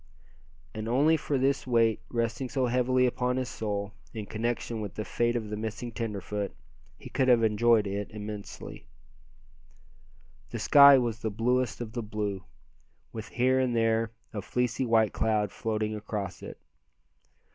[0.73, 5.05] And only for this weight resting so heavily upon his soul, in connection with the
[5.05, 6.53] fate of the missing tenderfoot,
[6.97, 8.87] he could have enjoyed it immensely.
[10.49, 12.43] The sky was the bluest of the blue,
[13.13, 16.57] with here and there a fleecy white cloud floating across it.